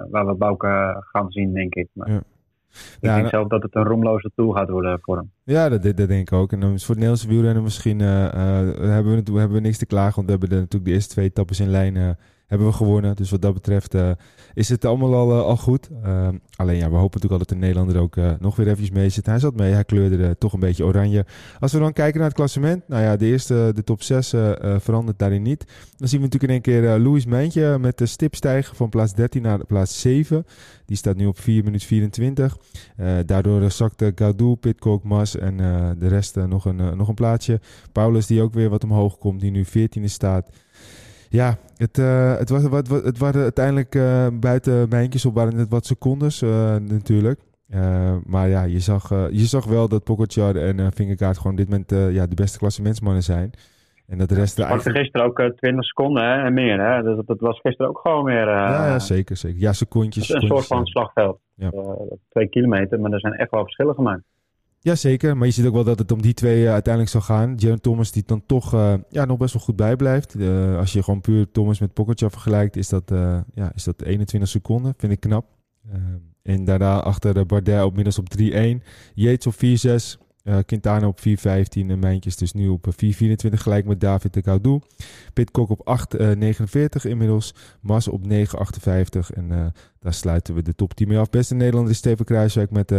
waar 0.09 0.27
we 0.27 0.33
Bouke 0.33 1.03
gaan 1.11 1.31
zien, 1.31 1.53
denk 1.53 1.75
ik. 1.75 1.87
Maar 1.93 2.11
ja. 2.11 2.17
Ik 2.17 2.97
ja, 2.99 3.15
denk 3.15 3.27
zelf 3.27 3.47
dat 3.47 3.63
het 3.63 3.75
een 3.75 3.83
romloze 3.83 4.31
tool 4.35 4.51
gaat 4.51 4.69
worden 4.69 4.99
voor 5.01 5.17
hem. 5.17 5.31
Ja, 5.43 5.69
dat, 5.69 5.83
dat 5.83 5.97
denk 5.97 6.11
ik 6.11 6.33
ook. 6.33 6.51
En 6.51 6.59
dan 6.59 6.73
is 6.73 6.85
voor 6.85 6.95
het 6.95 7.03
Nederlandse 7.03 7.27
wielrennen 7.27 7.63
misschien 7.63 7.99
hebben, 7.99 9.23
we, 9.23 9.39
hebben 9.39 9.57
we 9.57 9.59
niks 9.59 9.77
te 9.77 9.85
klagen. 9.85 10.15
Want 10.15 10.25
we 10.25 10.31
hebben 10.31 10.49
de, 10.49 10.55
natuurlijk 10.55 10.85
de 10.85 10.91
eerste 10.91 11.13
twee 11.13 11.25
etappes 11.25 11.59
in 11.59 11.69
lijn 11.69 12.17
hebben 12.49 12.67
we 12.67 12.73
gewonnen. 12.73 13.15
Dus 13.15 13.29
wat 13.29 13.41
dat 13.41 13.53
betreft 13.53 13.95
uh, 13.95 14.11
is 14.53 14.69
het 14.69 14.85
allemaal 14.85 15.15
al, 15.15 15.31
uh, 15.31 15.41
al 15.41 15.57
goed. 15.57 15.89
Uh, 16.05 16.27
alleen 16.55 16.77
ja, 16.77 16.89
we 16.89 16.95
hopen 16.95 17.21
natuurlijk 17.21 17.31
al 17.31 17.37
dat 17.37 17.49
de 17.49 17.55
Nederlander 17.55 18.01
ook 18.01 18.15
nog 18.39 18.55
weer 18.55 18.65
eventjes 18.65 18.91
mee 18.91 19.09
zit. 19.09 19.25
Hij 19.25 19.39
zat 19.39 19.55
mee, 19.55 19.73
hij 19.73 19.83
kleurde 19.83 20.37
toch 20.37 20.53
een 20.53 20.59
beetje 20.59 20.85
oranje. 20.85 21.25
Als 21.59 21.73
we 21.73 21.79
dan 21.79 21.93
kijken 21.93 22.19
naar 22.19 22.27
het 22.27 22.37
klassement. 22.37 22.87
Nou 22.87 23.03
ja, 23.03 23.15
de 23.15 23.25
eerste, 23.25 23.71
de 23.75 23.83
top 23.83 24.01
6 24.01 24.29
verandert 24.77 25.19
daarin 25.19 25.41
niet. 25.41 25.65
Dan 25.97 26.07
zien 26.07 26.19
we 26.19 26.25
natuurlijk 26.25 26.65
in 26.65 26.73
één 26.73 26.81
keer 26.81 26.99
Louis 26.99 27.25
Mijntje 27.25 27.77
met 27.79 27.97
de 27.97 28.05
stip 28.05 28.35
stijgen 28.35 28.75
van 28.75 28.89
plaats 28.89 29.13
13 29.13 29.41
naar 29.41 29.65
plaats 29.65 30.01
7. 30.01 30.45
Die 30.85 30.97
staat 30.97 31.15
nu 31.15 31.25
op 31.25 31.39
4 31.39 31.63
minuten 31.63 31.87
24. 31.87 32.57
daardoor 33.25 33.71
zakte 33.71 34.11
Gadou, 34.15 34.55
Pitcock, 34.55 35.03
Mas 35.03 35.37
en 35.37 35.57
de 35.99 36.07
rest 36.07 36.35
nog, 36.35 36.65
een, 36.65 36.97
nog 36.97 37.07
een 37.07 37.13
plaatsje. 37.13 37.59
Paulus 37.91 38.27
die 38.27 38.41
ook 38.41 38.53
weer 38.53 38.69
wat 38.69 38.83
omhoog 38.83 39.17
komt, 39.17 39.39
die 39.39 39.51
nu 39.51 39.65
14e 39.65 40.03
staat. 40.03 40.49
Ja, 41.29 41.57
het, 41.77 41.97
uh, 41.97 42.37
het, 42.37 42.49
was, 42.49 42.67
wat, 42.67 42.87
het 42.87 43.17
waren 43.17 43.41
uiteindelijk 43.41 43.95
uh, 43.95 44.27
buiten 44.33 44.89
mijntjes 44.89 45.25
op 45.25 45.33
waren 45.33 45.55
net 45.55 45.69
wat 45.69 45.85
secondes 45.85 46.41
uh, 46.41 46.75
natuurlijk. 46.75 47.39
maar 48.25 48.47
ja, 48.47 48.63
je 48.63 48.79
zag, 48.79 49.09
je 49.09 49.45
zag 49.45 49.65
wel 49.65 49.87
dat 49.87 50.03
Pogacar 50.03 50.55
en 50.55 50.91
Vingerkaart 50.93 51.37
gewoon 51.37 51.55
dit 51.55 51.69
moment 51.69 51.91
ja, 52.15 52.27
de 52.27 52.35
beste 52.35 52.57
klassementsmannen 52.57 53.23
zijn. 53.23 53.51
En 54.07 54.17
dat 54.17 54.29
de 54.29 54.35
rest... 54.35 54.57
Ja, 54.57 54.65
eigenlijk... 54.67 54.97
gisteren 54.97 55.27
ook 55.27 55.53
20 55.55 55.85
seconden 55.85 56.23
hè, 56.23 56.43
en 56.43 56.53
meer. 56.53 56.79
Hè? 56.79 57.03
Dus 57.03 57.25
dat 57.25 57.39
was 57.39 57.59
gisteren 57.59 57.91
ook 57.91 57.99
gewoon 57.99 58.23
weer... 58.23 58.47
ja, 58.47 58.87
ja, 58.87 58.99
zeker, 58.99 59.37
zeker. 59.37 59.59
Ja, 59.59 59.73
secondjes. 59.73 60.29
Een 60.29 60.41
soort 60.41 60.67
van 60.67 60.85
slagveld. 60.85 61.39
Ja. 61.55 61.71
twee 62.29 62.47
kilometer, 62.47 62.99
maar 62.99 63.11
er 63.11 63.19
zijn 63.19 63.33
echt 63.33 63.51
wel 63.51 63.63
verschillen 63.63 63.95
gemaakt. 63.95 64.23
Jazeker, 64.81 65.37
maar 65.37 65.47
je 65.47 65.53
ziet 65.53 65.65
ook 65.65 65.73
wel 65.73 65.83
dat 65.83 65.99
het 65.99 66.11
om 66.11 66.21
die 66.21 66.33
twee 66.33 66.63
uh, 66.63 66.71
uiteindelijk 66.71 67.13
zal 67.13 67.21
gaan. 67.21 67.55
Jaron 67.55 67.79
Thomas 67.79 68.11
die 68.11 68.23
dan 68.25 68.45
toch 68.45 68.73
uh, 68.73 68.93
ja, 69.09 69.25
nog 69.25 69.37
best 69.37 69.53
wel 69.53 69.63
goed 69.63 69.75
bijblijft. 69.75 70.35
Uh, 70.35 70.77
als 70.77 70.93
je 70.93 71.03
gewoon 71.03 71.21
puur 71.21 71.51
Thomas 71.51 71.79
met 71.79 71.93
Pogacar 71.93 72.31
vergelijkt, 72.31 72.75
is 72.75 72.89
dat, 72.89 73.11
ja, 73.53 73.71
is 73.75 73.83
dat 73.83 74.01
21 74.01 74.49
seconden. 74.49 74.93
Vind 74.97 75.11
ik 75.11 75.19
knap. 75.19 75.45
en 76.41 76.65
daarna 76.65 77.01
achter 77.01 77.45
Bardet 77.45 77.83
op 77.83 77.95
middels 77.95 78.19
op 78.19 78.25
3-1. 78.39 78.43
Yates 79.13 79.47
op 79.47 79.55
4-6. 79.55 80.28
Quintana 80.65 81.07
op 81.07 81.19
4.15 81.19 81.23
en 81.73 81.99
Mijntjes 81.99 82.35
dus 82.35 82.53
nu 82.53 82.67
op 82.67 82.87
4.24 82.87 82.89
gelijk 83.49 83.85
met 83.85 84.01
David 84.01 84.33
de 84.33 84.41
Caudou. 84.41 84.81
Pitcock 85.33 85.69
op 85.69 85.99
8.49 86.17 87.01
inmiddels. 87.01 87.53
Mas 87.81 88.07
op 88.07 88.27
9.58 88.29 88.31
en 89.33 89.73
daar 89.99 90.13
sluiten 90.13 90.55
we 90.55 90.61
de 90.61 90.75
top 90.75 90.93
10 90.93 91.07
mee 91.07 91.17
af. 91.17 91.29
Beste 91.29 91.55
Nederlander 91.55 91.91
is 91.91 91.97
Steven 91.97 92.25
Kruiswijk 92.25 92.71
met 92.71 92.91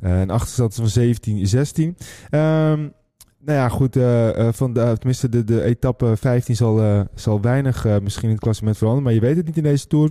een 0.00 0.30
achterstand 0.30 0.74
van 0.74 0.88
17, 0.88 1.46
16. 1.46 1.86
Um, 1.86 2.92
nou 3.38 3.58
ja, 3.58 3.68
goed. 3.68 3.96
Van 4.56 4.72
de, 4.72 4.94
tenminste, 4.98 5.28
de, 5.28 5.44
de 5.44 5.62
etappe 5.62 6.16
15 6.16 6.56
zal, 6.56 7.06
zal 7.14 7.40
weinig 7.40 8.00
misschien 8.00 8.28
in 8.28 8.34
het 8.34 8.42
klassement 8.42 8.76
veranderen. 8.76 9.04
Maar 9.04 9.14
je 9.14 9.26
weet 9.26 9.36
het 9.36 9.46
niet 9.46 9.56
in 9.56 9.62
deze 9.62 9.86
tour. 9.86 10.10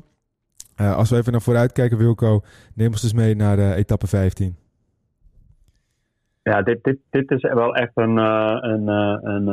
als 0.75 1.09
we 1.09 1.17
even 1.17 1.31
naar 1.31 1.41
vooruit 1.41 1.71
kijken, 1.71 1.97
Wilco, 1.97 2.41
neem 2.73 2.91
ons 2.91 3.01
dus 3.01 3.13
mee 3.13 3.35
naar 3.35 3.73
etappe 3.73 4.07
15. 4.07 4.55
Ja, 6.47 6.61
dit, 6.61 6.83
dit, 6.83 6.97
dit 7.09 7.31
is 7.31 7.41
wel 7.41 7.75
echt 7.75 7.91
een, 7.93 8.17
een, 8.17 8.87
een, 8.87 9.47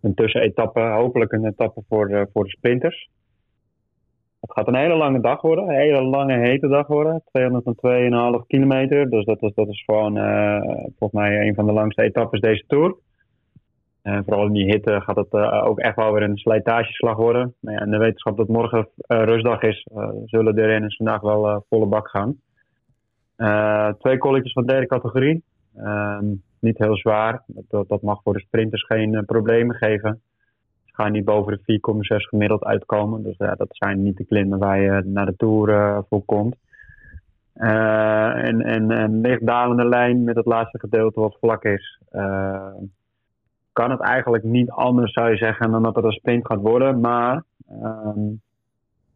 een 0.00 0.14
tussenetappe. 0.14 0.80
Hopelijk 0.80 1.32
een 1.32 1.46
etappe 1.46 1.82
voor, 1.88 2.28
voor 2.32 2.44
de 2.44 2.50
sprinters. 2.50 3.08
Het 4.40 4.52
gaat 4.52 4.68
een 4.68 4.76
hele 4.76 4.96
lange 4.96 5.20
dag 5.20 5.40
worden, 5.40 5.64
een 5.68 5.74
hele 5.74 6.02
lange 6.02 6.38
hete 6.38 6.68
dag 6.68 6.86
worden. 6.86 7.22
202,5 8.40 8.46
kilometer. 8.46 9.10
Dus 9.10 9.24
dat 9.24 9.42
is, 9.42 9.54
dat 9.54 9.68
is 9.68 9.82
gewoon 9.84 10.14
volgens 10.98 11.20
mij 11.20 11.46
een 11.46 11.54
van 11.54 11.66
de 11.66 11.72
langste 11.72 12.02
etappes 12.02 12.40
deze 12.40 12.64
Tour. 12.66 12.96
Uh, 14.02 14.18
vooral 14.24 14.46
in 14.46 14.52
die 14.52 14.70
hitte 14.70 15.00
gaat 15.00 15.16
het 15.16 15.32
ook 15.62 15.78
echt 15.78 15.96
wel 15.96 16.12
weer 16.12 16.22
een 16.22 16.36
slijtageslag 16.36 17.16
worden. 17.16 17.54
Nou 17.60 17.76
ja, 17.76 17.84
in 17.84 17.90
de 17.90 17.98
wetenschap 17.98 18.36
dat 18.36 18.48
morgen 18.48 18.88
rustdag 19.06 19.62
is, 19.62 19.86
zullen 20.24 20.54
de 20.54 20.66
renners 20.66 20.96
vandaag 20.96 21.20
wel 21.20 21.64
volle 21.68 21.86
bak 21.86 22.08
gaan. 22.08 22.36
twee 23.98 24.18
kolletjes 24.18 24.52
van 24.52 24.66
derde 24.66 24.86
categorie. 24.86 25.42
Ehm, 25.76 26.26
niet 26.60 26.78
heel 26.78 26.96
zwaar. 26.96 27.42
Dat, 27.46 27.88
dat 27.88 28.02
mag 28.02 28.22
voor 28.22 28.32
de 28.32 28.40
sprinters 28.40 28.84
geen 28.84 29.24
problemen 29.26 29.76
geven 29.76 30.20
ga 30.94 31.04
je 31.04 31.10
niet 31.10 31.24
boven 31.24 31.52
de 31.52 31.80
4,6 32.16 32.28
gemiddeld 32.28 32.64
uitkomen. 32.64 33.22
Dus 33.22 33.36
ja, 33.36 33.54
dat 33.54 33.68
zijn 33.70 34.02
niet 34.02 34.16
de 34.16 34.24
klimmen 34.24 34.58
waar 34.58 34.80
je 34.80 35.02
naar 35.04 35.26
de 35.26 35.36
Tour 35.36 35.68
uh, 35.68 35.98
voor 36.08 36.24
komt. 36.24 36.56
en, 37.54 38.60
en 38.60 38.90
een 38.90 39.20
lichtdalende 39.20 39.88
lijn 39.88 40.24
met 40.24 40.36
het 40.36 40.46
laatste 40.46 40.78
gedeelte 40.78 41.20
wat 41.20 41.36
vlak 41.40 41.64
is. 41.64 41.98
kan 43.72 43.90
het 43.90 44.00
eigenlijk 44.00 44.44
niet 44.44 44.70
anders, 44.70 45.12
zou 45.12 45.30
je 45.30 45.36
zeggen, 45.36 45.70
dan 45.70 45.82
dat 45.82 45.94
het 45.94 46.04
een 46.04 46.12
sprint 46.12 46.46
gaat 46.46 46.60
worden. 46.60 47.00
Maar 47.00 47.44
ehm, 47.68 48.30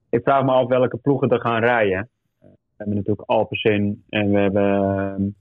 ik 0.08 0.22
vraag 0.22 0.44
me 0.44 0.52
af 0.52 0.66
welke 0.66 0.96
ploegen 0.96 1.28
er 1.28 1.40
gaan 1.40 1.60
rijden. 1.60 2.08
we 2.40 2.48
hebben 2.76 2.96
natuurlijk 2.96 3.30
Alpecin 3.30 4.04
en 4.08 4.30
we 4.30 4.38
hebben 4.38 5.36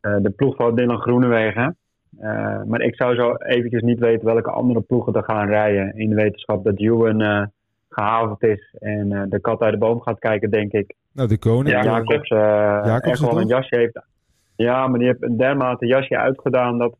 de 0.00 0.32
ploeg 0.36 0.56
van 0.56 0.74
Dylan 0.74 1.00
Groenewegen. 1.00 1.76
Uh, 2.20 2.62
maar 2.62 2.80
ik 2.80 2.94
zou 2.94 3.14
zo 3.14 3.34
eventjes 3.34 3.82
niet 3.82 3.98
weten 3.98 4.24
welke 4.24 4.50
andere 4.50 4.80
ploegen 4.80 5.12
er 5.12 5.22
gaan 5.22 5.46
rijden. 5.46 5.96
In 5.96 6.08
de 6.08 6.14
wetenschap 6.14 6.64
dat 6.64 6.78
Ewan 6.78 7.20
uh, 7.20 7.42
gehavend 7.88 8.42
is 8.42 8.74
en 8.78 9.10
uh, 9.10 9.22
de 9.28 9.40
kat 9.40 9.60
uit 9.60 9.72
de 9.72 9.78
boom 9.78 10.00
gaat 10.00 10.18
kijken, 10.18 10.50
denk 10.50 10.72
ik. 10.72 10.94
Nou, 11.12 11.28
de 11.28 11.38
koning. 11.38 11.68
Ja, 11.68 11.82
Jacobs, 11.82 12.28
Jacobs 12.28 13.10
echt 13.10 13.20
wel 13.20 13.40
een 13.40 13.46
jasje 13.46 13.76
heeft. 13.76 14.00
Ja, 14.56 14.86
maar 14.86 14.98
die 14.98 15.08
heeft 15.08 15.22
een 15.22 15.36
dermate 15.36 15.86
jasje 15.86 16.18
uitgedaan 16.18 16.78
dat, 16.78 16.96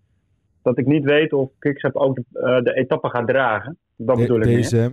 dat 0.62 0.78
ik 0.78 0.86
niet 0.86 1.04
weet 1.04 1.32
of 1.32 1.50
Quickstep 1.58 1.96
ook 1.96 2.14
de, 2.14 2.60
de 2.62 2.74
etappe 2.74 3.08
gaat 3.08 3.26
dragen. 3.26 3.78
Dat 3.96 4.16
bedoel 4.16 4.40
ik 4.40 4.62
DSM. 4.62 4.90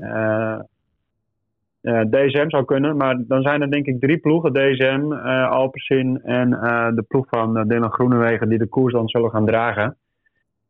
DSM 1.85 2.49
zou 2.49 2.65
kunnen, 2.65 2.97
maar 2.97 3.23
dan 3.27 3.41
zijn 3.41 3.61
er 3.61 3.71
denk 3.71 3.85
ik 3.85 3.99
drie 3.99 4.17
ploegen. 4.17 4.53
DSM, 4.53 5.11
uh, 5.11 5.49
Alpecin 5.49 6.21
en 6.23 6.49
de 6.95 7.03
ploeg 7.07 7.25
van 7.29 7.67
Dylan 7.67 7.91
Groenewegen 7.91 8.49
die 8.49 8.57
de 8.57 8.67
koers 8.67 8.93
dan 8.93 9.07
zullen 9.07 9.29
gaan 9.29 9.45
dragen. 9.45 9.97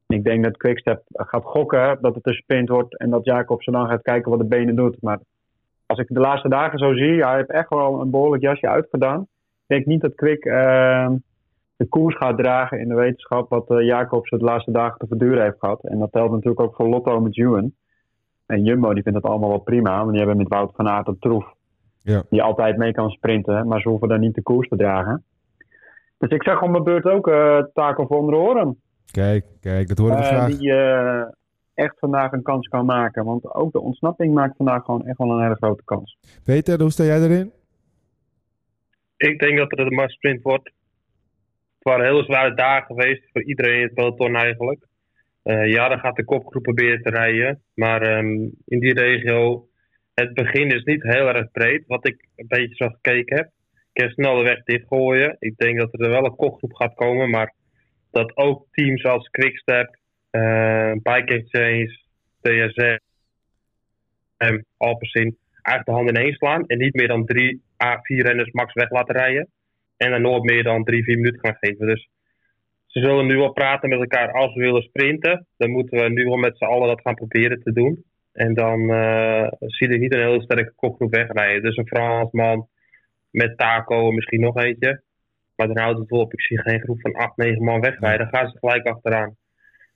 Ik 0.08 0.24
denk 0.24 0.44
dat 0.44 0.58
Quickstep 0.58 1.02
gaat 1.12 1.44
gokken 1.44 1.98
dat 2.02 2.16
het 2.16 2.44
een 2.48 2.66
wordt 2.66 2.98
en 2.98 3.10
dat 3.10 3.26
Jacobsen 3.26 3.74
dan 3.74 3.88
gaat 3.88 4.02
kijken 4.02 4.32
wat 4.32 4.40
de 4.40 4.46
benen 4.46 4.76
doet. 4.76 5.02
Maar 5.02 5.20
als 5.86 6.00
ik 6.00 6.08
de 6.08 6.20
laatste 6.20 6.50
dagen 6.50 6.80
zo 6.80 6.94
zie, 6.94 7.24
hij 7.24 7.36
heeft 7.36 7.52
echt 7.52 7.70
wel 7.70 8.02
een 8.02 8.12
behoorlijk 8.12 8.44
jasje 8.44 8.70
uitgedaan. 8.70 9.22
Ik 9.22 9.28
denk 9.68 9.86
niet 9.86 10.02
dat 10.02 10.16
Quick 10.16 10.46
de 11.78 11.88
koers 11.88 12.16
gaat 12.16 12.38
dragen 12.38 12.80
in 12.80 12.88
de 12.88 12.96
wetenschap 12.96 13.50
wat 13.50 13.70
uh, 13.70 13.86
Jacobs 13.86 14.30
de 14.30 14.38
laatste 14.38 14.72
dagen 14.72 14.98
te 14.98 15.08
verduren 15.08 15.44
heeft 15.44 15.60
gehad. 15.60 15.84
En 15.84 16.00
dat 16.00 16.12
telt 16.12 16.32
natuurlijk 16.32 16.60
ook 16.60 16.76
voor 16.76 16.88
Lotto 16.88 17.20
met 17.20 17.38
Ewan. 17.38 17.74
En 18.46 18.64
Jumbo 18.64 18.94
die 18.94 19.04
vindt 19.04 19.18
het 19.18 19.28
allemaal 19.28 19.50
wel 19.50 19.60
prima, 19.60 19.98
want 19.98 20.10
die 20.10 20.18
hebben 20.18 20.38
met 20.38 20.48
Wout 20.48 20.76
van 20.76 20.88
Aert 20.88 21.08
een 21.08 21.20
troef. 21.20 21.54
Ja. 22.02 22.24
Die 22.30 22.44
altijd 22.44 22.78
mee 22.78 22.92
kan 22.92 23.10
sprinten, 23.10 23.68
maar 23.68 23.82
ze 23.82 23.90
hoeven 23.90 24.08
dan 24.08 24.20
niet 24.20 24.36
de 24.36 24.42
koers 24.42 24.68
te 24.68 24.76
dragen. 24.76 25.24
Dus 26.18 26.30
ik 26.30 26.44
zeg 26.44 26.62
om 26.62 26.72
mijn 26.72 26.84
beurt 26.84 27.06
ook 27.06 27.28
uh, 27.28 27.64
Taco 27.74 28.06
van 28.06 28.28
der. 28.28 28.74
Kijk, 29.12 29.46
kijk, 29.62 29.88
dat 29.88 29.98
horen 29.98 30.16
we 30.16 30.22
uh, 30.22 30.28
graag. 30.28 30.58
Die 30.58 30.70
uh, 30.70 31.22
echt 31.74 32.00
vandaag 32.00 32.32
een 32.32 32.42
kans 32.42 32.68
kan 32.68 32.86
maken. 32.86 33.26
Want 33.26 33.54
ook 33.54 33.72
de 33.72 33.82
ontsnapping 33.82 34.34
maakt 34.34 34.56
vandaag 34.56 34.84
gewoon 34.84 35.06
echt 35.06 35.18
wel 35.18 35.32
een 35.32 35.44
hele 35.44 35.56
grote 35.56 35.84
kans. 35.86 36.18
Peter, 36.44 36.82
hoe 36.82 36.92
sta 36.92 37.04
jij 37.04 37.22
erin? 37.22 37.52
Ik 39.18 39.40
denk 39.40 39.58
dat 39.58 39.70
het 39.70 39.80
een 39.80 39.96
maar 39.96 40.10
sprint 40.10 40.42
wordt. 40.42 40.66
Het 40.66 41.94
waren 41.94 42.06
hele 42.06 42.24
zware 42.24 42.54
dagen 42.54 42.86
geweest 42.86 43.24
voor 43.32 43.44
iedereen 43.44 43.78
in 43.78 43.84
het 43.84 43.94
peloton 43.94 44.36
eigenlijk. 44.36 44.88
Uh, 45.46 45.68
ja, 45.68 45.88
dan 45.88 46.00
gaat 46.00 46.16
de 46.16 46.24
kopgroep 46.24 46.64
proberen 46.64 47.02
te 47.02 47.10
rijden. 47.10 47.62
Maar 47.74 48.18
um, 48.18 48.52
in 48.66 48.80
die 48.80 48.94
regio, 48.94 49.68
het 50.14 50.34
begin 50.34 50.70
is 50.72 50.84
niet 50.84 51.04
heel 51.04 51.28
erg 51.28 51.52
breed. 51.52 51.84
Wat 51.88 52.08
ik 52.08 52.28
een 52.36 52.48
beetje 52.48 52.76
zo 52.76 52.90
gekeken 52.90 53.36
heb. 53.36 53.50
Ik 53.94 54.02
heb 54.02 54.12
snel 54.12 54.36
de 54.36 54.44
weg 54.44 54.64
dichtgooien. 54.64 55.36
Ik 55.40 55.58
denk 55.58 55.80
dat 55.80 55.94
er 55.94 56.10
wel 56.10 56.26
een 56.26 56.36
kopgroep 56.36 56.74
gaat 56.74 56.94
komen. 56.94 57.30
Maar 57.30 57.54
dat 58.12 58.38
ook 58.38 58.68
teams 58.72 59.04
als 59.04 59.30
Quickstep, 59.30 59.98
uh, 60.32 60.92
Bike 60.92 61.34
Exchange, 61.34 62.00
DSM, 62.42 62.98
en 64.38 64.66
Alpecin 64.78 65.38
eigenlijk 65.66 65.86
de 65.86 65.92
handen 65.92 66.16
ineens 66.16 66.38
slaan 66.38 66.66
en 66.66 66.78
niet 66.78 66.94
meer 66.94 67.08
dan 67.08 67.26
drie 67.26 67.62
à 67.84 68.00
vier 68.02 68.24
renners 68.24 68.52
max 68.52 68.74
weg 68.74 68.90
laten 68.90 69.16
rijden. 69.16 69.48
En 69.98 70.12
dan 70.12 70.22
nooit 70.22 70.44
meer 70.44 70.64
dan 70.64 70.84
drie, 70.84 71.04
vier 71.04 71.16
minuten 71.16 71.40
gaan 71.40 71.58
geven. 71.60 71.88
Dus 71.88 72.10
ze 72.96 73.02
zullen 73.02 73.26
nu 73.26 73.38
wel 73.38 73.52
praten 73.52 73.90
met 73.90 74.00
elkaar 74.00 74.32
als 74.32 74.54
we 74.54 74.62
willen 74.62 74.82
sprinten. 74.82 75.48
Dan 75.58 75.70
moeten 75.70 76.00
we 76.00 76.10
nu 76.10 76.24
wel 76.24 76.38
met 76.38 76.58
z'n 76.58 76.64
allen 76.64 76.88
dat 76.88 77.02
gaan 77.02 77.16
proberen 77.16 77.64
te 77.64 77.74
doen. 77.74 78.04
En 78.34 78.54
dan 78.54 78.80
uh, 78.80 79.48
zie 79.60 79.90
je 79.90 79.98
niet 79.98 80.14
een 80.14 80.22
hele 80.22 80.42
sterke 80.42 80.74
kopgroep 80.76 81.12
wegrijden. 81.12 81.64
Dus 81.64 81.78
een 81.78 81.88
Fransman 81.88 82.68
met 83.32 83.58
Taco 83.58 84.12
misschien 84.12 84.40
nog 84.40 84.58
eentje. 84.58 85.02
Maar 85.56 85.68
dan 85.68 85.78
houdt 85.78 86.00
het 86.00 86.12
op. 86.12 86.34
Ik 86.34 86.42
zie 86.42 86.60
geen 86.60 86.80
groep 86.80 87.02
van 87.02 87.14
8, 87.14 87.38
9 87.38 87.64
man 87.64 87.82
wegrijden. 87.82 88.30
Dan 88.32 88.40
gaan 88.40 88.50
ze 88.50 88.58
gelijk 88.58 88.88
achteraan. 88.88 89.36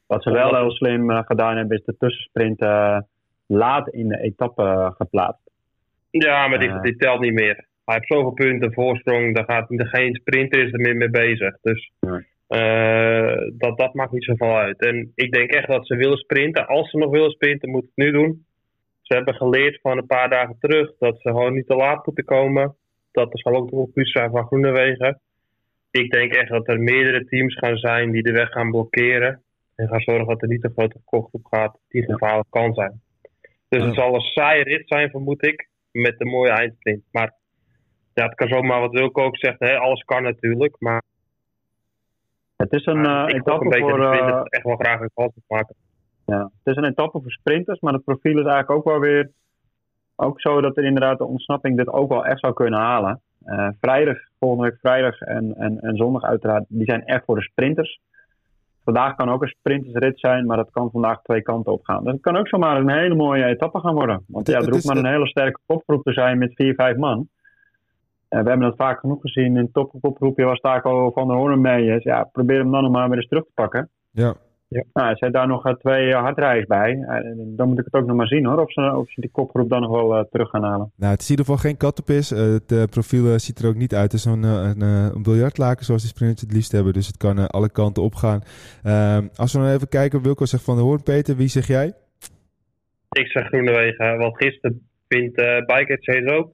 Wat 0.07 0.23
ze 0.23 0.31
wel 0.31 0.55
heel 0.55 0.71
slim 0.71 1.11
uh, 1.11 1.19
gedaan 1.25 1.57
hebben, 1.57 1.77
is 1.77 1.85
de 1.85 1.97
tussensprint 1.97 2.61
uh, 2.61 2.99
laat 3.45 3.89
in 3.89 4.07
de 4.07 4.21
etappe 4.21 4.93
geplaatst. 4.97 5.51
Ja, 6.09 6.47
maar 6.47 6.59
die, 6.59 6.81
die, 6.81 6.95
telt 6.95 7.19
niet 7.19 7.33
meer. 7.33 7.65
Hij 7.85 7.95
heeft 7.95 8.07
zoveel 8.07 8.31
punten 8.31 8.73
voorsprong, 8.73 9.35
daar 9.35 9.45
gaat 9.45 9.65
geen 9.67 10.15
sprinter 10.15 10.65
is 10.65 10.73
er 10.73 10.79
meer 10.79 10.95
mee 10.95 11.09
bezig. 11.09 11.57
Dus 11.61 11.91
dat, 13.57 13.77
dat 13.77 13.93
maakt 13.93 14.11
niet 14.11 14.23
zoveel 14.23 14.57
uit. 14.57 14.81
En 14.81 15.11
ik 15.15 15.31
denk 15.31 15.49
echt 15.49 15.67
dat 15.67 15.87
ze 15.87 15.95
willen 15.95 16.17
sprinten. 16.17 16.67
Als 16.67 16.89
ze 16.89 16.97
nog 16.97 17.11
willen 17.11 17.31
sprinten, 17.31 17.69
moeten 17.69 17.91
ze 17.95 18.01
het 18.01 18.13
nu 18.13 18.19
doen. 18.19 18.45
Ze 19.01 19.15
hebben 19.15 19.33
geleerd 19.33 19.79
van 19.81 19.97
een 19.97 20.05
paar 20.05 20.29
dagen 20.29 20.55
terug 20.59 20.91
dat 20.99 21.21
ze 21.21 21.29
gewoon 21.29 21.53
niet 21.53 21.67
te 21.67 21.75
laat 21.75 22.05
moeten 22.05 22.25
komen. 22.25 22.75
Dat 23.11 23.33
er 23.33 23.39
zal 23.39 23.55
ook 23.55 23.71
nog 23.71 23.91
plus 23.93 24.11
zijn 24.11 24.31
van 24.31 24.45
Groenewegen 24.45 25.21
ik 25.91 26.11
denk 26.11 26.33
echt 26.33 26.49
dat 26.49 26.67
er 26.67 26.79
meerdere 26.79 27.25
teams 27.25 27.57
gaan 27.57 27.77
zijn 27.77 28.11
die 28.11 28.23
de 28.23 28.31
weg 28.31 28.49
gaan 28.49 28.71
blokkeren. 28.71 29.41
En 29.75 29.87
gaan 29.87 30.01
zorgen 30.01 30.27
dat 30.27 30.41
er 30.41 30.47
niet 30.47 30.63
een 30.63 30.71
grote 30.71 31.01
kopgroep 31.05 31.45
gaat 31.45 31.79
die 31.87 32.03
gevaarlijk 32.03 32.49
kan 32.49 32.73
zijn. 32.73 33.01
Dus 33.69 33.83
het 33.83 33.95
zal 33.95 34.15
een 34.15 34.21
saaie 34.21 34.63
rit 34.63 34.87
zijn, 34.87 35.09
vermoed 35.09 35.45
ik. 35.45 35.69
Met 35.91 36.15
een 36.17 36.27
mooie 36.27 36.51
eindsprint. 36.51 37.03
Maar 37.11 37.33
ja, 38.13 38.25
het 38.25 38.35
kan 38.35 38.47
zomaar 38.47 38.79
wat 38.79 38.91
Wilco 38.91 39.23
ook 39.23 39.37
zegt. 39.37 39.59
Hè, 39.59 39.77
alles 39.77 40.03
kan 40.03 40.23
natuurlijk. 40.23 40.75
Maar 40.79 41.03
het 42.63 42.73
is 42.73 42.85
een 42.85 43.05
uh, 43.05 43.23
etappe 43.27 43.77
voor... 43.79 43.99
Uh, 43.99 44.41
echt 44.43 44.63
wel 44.63 44.75
graag 44.75 44.99
een 44.99 45.11
kans 45.13 45.31
maken. 45.47 45.75
Ja, 46.25 46.41
het 46.41 46.75
is 46.75 46.75
een 46.75 46.89
etappe 46.89 47.21
voor 47.21 47.31
sprinters. 47.31 47.79
Maar 47.79 47.93
het 47.93 48.03
profiel 48.03 48.39
is 48.39 48.45
eigenlijk 48.45 48.71
ook 48.71 48.83
wel 48.83 48.99
weer... 48.99 49.31
Ook 50.15 50.41
zo 50.41 50.61
dat 50.61 50.77
er 50.77 50.83
inderdaad 50.83 51.17
de 51.17 51.25
ontsnapping 51.25 51.77
dit 51.77 51.87
ook 51.87 52.09
wel 52.09 52.25
echt 52.25 52.39
zou 52.39 52.53
kunnen 52.53 52.79
halen. 52.79 53.21
Uh, 53.45 53.67
vrijdag, 53.81 54.17
volgende 54.39 54.63
week 54.63 54.79
vrijdag 54.79 55.19
en, 55.19 55.55
en, 55.55 55.79
en 55.79 55.95
zondag 55.95 56.23
uiteraard, 56.23 56.65
die 56.67 56.85
zijn 56.85 57.05
echt 57.05 57.25
voor 57.25 57.35
de 57.35 57.41
sprinters. 57.41 57.99
Vandaag 58.83 59.15
kan 59.15 59.29
ook 59.29 59.41
een 59.41 59.47
sprintersrit 59.59 60.19
zijn, 60.19 60.45
maar 60.45 60.57
dat 60.57 60.71
kan 60.71 60.91
vandaag 60.91 61.21
twee 61.21 61.41
kanten 61.41 61.71
op 61.71 61.85
gaan. 61.85 62.07
Het 62.07 62.21
kan 62.21 62.37
ook 62.37 62.47
zomaar 62.47 62.77
een 62.77 62.89
hele 62.89 63.15
mooie 63.15 63.45
etappe 63.45 63.79
gaan 63.79 63.93
worden. 63.93 64.23
Want 64.27 64.47
ja, 64.47 64.59
er 64.59 64.71
hoeft 64.71 64.85
maar 64.85 64.97
een 64.97 65.05
hele 65.05 65.27
sterke 65.27 65.59
kopgroep 65.65 66.03
te 66.03 66.13
zijn 66.13 66.37
met 66.37 66.53
vier, 66.55 66.73
vijf 66.73 66.97
man. 66.97 67.27
En 68.29 68.43
we 68.43 68.49
hebben 68.49 68.67
dat 68.67 68.77
vaak 68.77 68.99
genoeg 68.99 69.21
gezien. 69.21 69.57
In 69.57 69.71
het 69.73 69.73
topgroepje 69.73 70.45
was 70.45 70.59
Taco 70.59 71.11
van 71.11 71.27
der 71.27 71.37
Hoorn 71.37 71.61
mee 71.61 71.95
is. 71.95 72.03
Ja, 72.03 72.23
probeer 72.23 72.59
hem 72.59 72.71
dan 72.71 72.83
nog 72.83 72.91
maar 72.91 73.09
weer 73.09 73.17
eens 73.17 73.27
terug 73.27 73.43
te 73.43 73.51
pakken. 73.53 73.89
Ja. 74.11 74.35
Ja. 74.69 74.83
Nou, 74.93 75.09
er 75.09 75.17
zijn 75.17 75.31
daar 75.31 75.47
nog 75.47 75.77
twee 75.77 76.13
eh, 76.13 76.21
hardrijders 76.21 76.67
bij. 76.67 77.05
Eh, 77.07 77.19
dan 77.35 77.67
moet 77.67 77.79
ik 77.79 77.85
het 77.85 77.93
ook 77.93 78.05
nog 78.05 78.17
maar 78.17 78.27
zien 78.27 78.45
hoor, 78.45 78.61
of 78.61 78.71
ze, 78.71 78.95
of 78.95 79.11
ze 79.11 79.21
die 79.21 79.31
kopgroep 79.31 79.69
dan 79.69 79.81
nog 79.81 79.91
wel 79.91 80.17
uh, 80.17 80.23
terug 80.31 80.49
gaan 80.49 80.63
halen. 80.63 80.91
Nou, 80.95 81.11
het 81.11 81.21
is 81.21 81.29
in 81.29 81.37
ieder 81.37 81.45
geval 81.45 81.69
geen 81.69 81.77
kattenpis. 81.77 82.31
Uh, 82.31 82.39
het 82.39 82.89
profiel 82.89 83.39
ziet 83.39 83.59
er 83.59 83.67
ook 83.67 83.75
niet 83.75 83.93
uit. 83.93 84.03
Het 84.03 84.13
is 84.13 84.21
zo'n 84.21 84.43
een, 84.43 84.81
een 84.81 85.23
biljartlaken 85.23 85.85
zoals 85.85 86.01
de 86.01 86.07
sprinters 86.07 86.41
het 86.41 86.51
liefst 86.51 86.71
hebben. 86.71 86.93
Dus 86.93 87.07
het 87.07 87.17
kan 87.17 87.47
alle 87.47 87.69
kanten 87.69 88.03
opgaan. 88.03 88.41
Ehm, 88.83 89.27
als 89.35 89.53
we 89.53 89.59
nog 89.59 89.69
even 89.69 89.89
kijken, 89.89 90.21
Wilco 90.21 90.45
zegt 90.45 90.63
van 90.63 90.75
de 90.75 90.81
Hoorn, 90.81 91.03
Peter, 91.03 91.35
wie 91.35 91.47
zeg 91.47 91.67
jij? 91.67 91.93
Ik 93.09 93.27
zeg 93.27 93.47
Groenewegen, 93.47 94.17
want 94.17 94.37
gisteren 94.37 94.89
vindt 95.07 95.39
uh, 95.39 95.57
Bike 95.65 96.35
ook. 96.37 96.51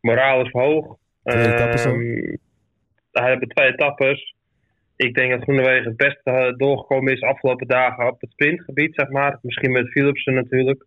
Moraal 0.00 0.44
is 0.44 0.50
hoog. 0.50 0.96
Twee 1.28 1.52
etappes 1.52 1.86
ook. 1.86 2.00
Hij 3.12 3.28
hebben 3.28 3.48
twee 3.48 3.72
etappes 3.72 4.36
ik 4.98 5.14
denk 5.14 5.30
dat 5.30 5.42
Groenewegen 5.42 5.84
het 5.84 5.96
beste 5.96 6.30
eh, 6.30 6.56
doorgekomen 6.56 7.12
is 7.12 7.20
afgelopen 7.20 7.66
dagen 7.66 8.06
op 8.06 8.20
het 8.20 8.30
sprintgebied, 8.30 8.94
zeg 8.94 9.08
maar. 9.08 9.38
Misschien 9.42 9.72
met 9.72 9.90
Philipsen 9.90 10.34
natuurlijk. 10.34 10.84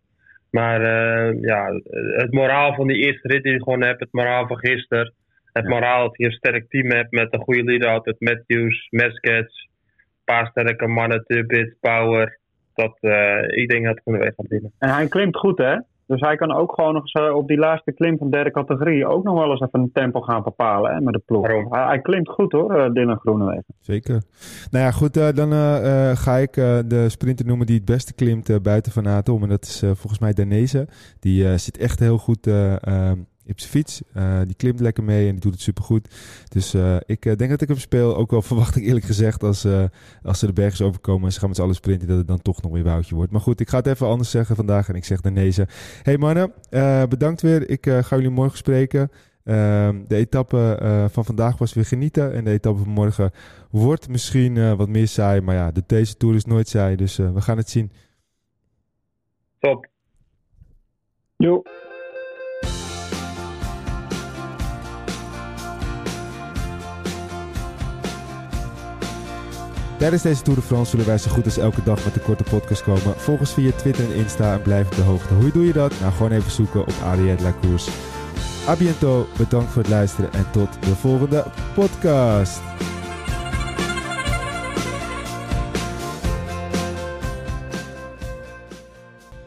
Maar 0.49 0.81
uh, 0.81 1.41
ja, 1.41 1.79
het 2.15 2.33
moraal 2.33 2.73
van 2.73 2.87
die 2.87 2.97
eerste 2.97 3.27
rit 3.27 3.43
die 3.43 3.51
je 3.51 3.63
gewoon 3.63 3.81
hebt, 3.81 3.99
het 3.99 4.11
moraal 4.11 4.47
van 4.47 4.57
gisteren. 4.57 5.13
Het 5.53 5.67
moraal 5.67 6.03
dat 6.07 6.17
je 6.17 6.25
een 6.25 6.31
sterk 6.31 6.69
team 6.69 6.91
hebt 6.91 7.11
met 7.11 7.33
een 7.33 7.39
goede 7.39 7.63
lead-out 7.63 8.05
met 8.05 8.19
Matthews, 8.19 8.87
Meskets, 8.89 9.69
een 9.69 10.23
paar 10.23 10.47
sterke 10.47 10.87
mannen, 10.87 11.23
Turbit, 11.25 11.75
Power. 11.79 12.39
Dat, 12.73 12.97
uh, 13.01 13.41
ik 13.47 13.69
denk 13.69 13.85
dat 13.85 13.99
Groenewegen 13.99 14.35
gaat 14.37 14.47
winnen. 14.47 14.71
En 14.79 14.89
hij 14.89 15.07
klimt 15.07 15.37
goed, 15.37 15.57
hè? 15.57 15.75
Dus 16.11 16.19
hij 16.19 16.35
kan 16.35 16.51
ook 16.53 16.73
gewoon 16.75 16.93
nog 16.93 17.03
eens 17.03 17.33
op 17.33 17.47
die 17.47 17.57
laatste 17.57 17.91
klim 17.91 18.17
van 18.17 18.29
derde 18.29 18.51
categorie 18.51 19.07
ook 19.07 19.23
nog 19.23 19.33
wel 19.33 19.51
eens 19.51 19.61
even 19.61 19.79
een 19.79 19.91
tempo 19.93 20.21
gaan 20.21 20.43
bepalen 20.43 20.93
hè, 20.93 21.01
met 21.01 21.13
de 21.13 21.21
ploeg. 21.25 21.47
Hij, 21.47 21.65
hij, 21.69 22.01
klimt 22.01 22.29
goed 22.29 22.51
hoor, 22.51 22.77
uh, 22.77 22.93
Dylan 22.93 23.19
Groenewegen. 23.19 23.65
Zeker. 23.79 24.21
Nou 24.71 24.85
ja, 24.85 24.91
goed, 24.91 25.17
uh, 25.17 25.29
dan 25.33 25.53
uh, 25.53 26.11
ga 26.15 26.35
ik 26.35 26.53
de 26.53 27.05
sprinter 27.07 27.45
noemen 27.45 27.65
die 27.65 27.75
het 27.75 27.85
beste 27.85 28.13
klimt 28.13 28.63
buiten 28.63 28.91
Van 28.91 29.07
Atom. 29.07 29.43
En 29.43 29.49
dat 29.49 29.63
is 29.63 29.79
volgens 29.79 30.19
mij 30.19 30.33
Danese. 30.33 30.87
Die 31.19 31.57
zit 31.57 31.77
echt 31.77 31.99
heel 31.99 32.17
goed 32.17 32.47
ehm, 32.47 33.17
op 33.51 33.59
zijn 33.59 33.71
fiets. 33.71 34.01
Uh, 34.17 34.39
die 34.45 34.55
klimt 34.55 34.79
lekker 34.79 35.03
mee 35.03 35.25
en 35.25 35.31
die 35.31 35.41
doet 35.41 35.53
het 35.53 35.61
supergoed. 35.61 36.15
Dus 36.47 36.75
uh, 36.75 36.95
ik 37.05 37.25
uh, 37.25 37.35
denk 37.35 37.49
dat 37.49 37.61
ik 37.61 37.67
hem 37.67 37.77
speel. 37.77 38.15
Ook 38.15 38.31
wel 38.31 38.41
verwacht 38.51 38.75
ik 38.75 38.83
eerlijk 38.83 39.05
gezegd 39.05 39.43
als, 39.43 39.67
als 40.23 40.39
ze 40.39 40.45
de 40.45 40.53
bergers 40.53 40.81
overkomen 40.81 41.25
en 41.25 41.33
ze 41.33 41.39
gaan 41.39 41.47
met 41.47 41.57
z'n 41.57 41.63
allen 41.63 41.75
sprinten, 41.75 42.07
dat 42.07 42.17
het 42.17 42.27
dan 42.27 42.41
toch 42.41 42.61
nog 42.61 42.71
weer 42.71 42.83
Woutje 42.83 43.15
wordt. 43.15 43.31
Maar 43.31 43.41
goed, 43.41 43.59
ik 43.59 43.69
ga 43.69 43.77
het 43.77 43.87
even 43.87 44.07
anders 44.07 44.29
zeggen 44.29 44.55
vandaag 44.55 44.89
en 44.89 44.95
ik 44.95 45.05
zeg 45.05 45.21
de 45.21 45.65
Hey 46.01 46.17
mannen, 46.17 46.53
bedankt 47.09 47.41
weer. 47.41 47.69
Ik 47.69 47.85
ga 47.85 48.15
jullie 48.15 48.29
morgen 48.29 48.57
spreken. 48.57 49.09
Ehm, 49.43 50.03
de 50.07 50.15
etappe 50.15 50.77
eh, 50.81 51.05
van 51.09 51.25
vandaag 51.25 51.57
was 51.57 51.73
weer 51.73 51.85
genieten. 51.85 52.33
En 52.33 52.43
de 52.43 52.51
etappe 52.51 52.79
van 52.79 52.91
morgen 52.91 53.31
wordt 53.69 54.09
misschien 54.09 54.57
eh, 54.57 54.73
wat 54.73 54.87
meer 54.87 55.07
saai. 55.07 55.41
Maar 55.41 55.55
ja, 55.55 55.71
de, 55.71 55.83
deze 55.85 56.17
Tour 56.17 56.35
is 56.35 56.45
nooit 56.45 56.67
saai. 56.67 56.95
Dus 56.95 57.19
eh, 57.19 57.33
we 57.33 57.41
gaan 57.41 57.57
het 57.57 57.69
zien. 57.69 57.91
Top. 59.59 59.87
Jo. 61.35 61.61
Tijdens 70.01 70.21
deze 70.21 70.41
Tour 70.41 70.59
de 70.59 70.65
France 70.65 70.89
zullen 70.89 71.05
wij 71.05 71.17
zo 71.17 71.31
goed 71.31 71.45
als 71.45 71.57
elke 71.57 71.83
dag 71.83 72.03
met 72.03 72.15
een 72.15 72.21
korte 72.21 72.43
podcast 72.43 72.83
komen. 72.83 73.15
Volg 73.17 73.39
ons 73.39 73.53
via 73.53 73.71
Twitter 73.71 74.05
en 74.05 74.15
Insta 74.15 74.53
en 74.53 74.61
blijf 74.61 74.87
op 74.87 74.95
de 74.95 75.01
hoogte. 75.01 75.33
Hoe 75.33 75.51
doe 75.51 75.65
je 75.65 75.73
dat? 75.73 75.93
Nou, 75.99 76.13
gewoon 76.13 76.31
even 76.31 76.51
zoeken 76.51 76.81
op 76.81 76.93
Ariette 77.03 77.43
La 77.43 77.53
Course. 77.61 77.91
A 78.67 78.75
bientôt, 78.75 79.37
bedankt 79.37 79.71
voor 79.71 79.81
het 79.81 79.91
luisteren 79.91 80.33
en 80.33 80.45
tot 80.51 80.69
de 80.79 80.95
volgende 80.95 81.45
podcast. 81.73 82.61